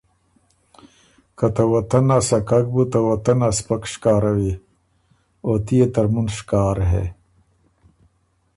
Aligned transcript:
که 1.37 1.47
”ته 1.55 1.63
وطن 1.73 2.05
ا 2.17 2.19
سکک 2.29 2.65
بُو 2.73 2.83
ته 2.91 2.99
وطن 3.09 3.37
ا 3.47 3.49
سپک 3.57 3.83
شکاروی؟“ 3.91 4.53
او 5.45 5.51
تُو 5.65 5.73
يې 5.79 5.87
ترمُن 5.93 6.27
شکار 6.37 6.77
هې 6.89 7.05